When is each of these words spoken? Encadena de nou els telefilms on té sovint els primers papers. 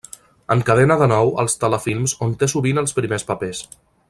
Encadena 0.53 0.97
de 1.01 1.09
nou 1.11 1.29
els 1.43 1.57
telefilms 1.65 2.17
on 2.27 2.35
té 2.41 2.53
sovint 2.57 2.85
els 2.87 3.01
primers 3.01 3.29
papers. 3.33 3.67